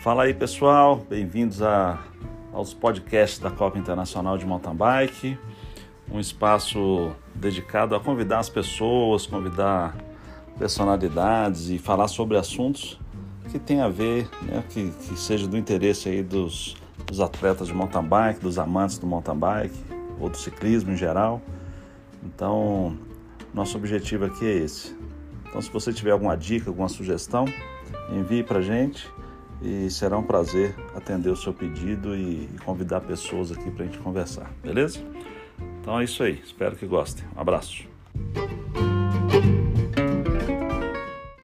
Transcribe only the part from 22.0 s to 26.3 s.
Então, nosso objetivo aqui é esse. Então, se você tiver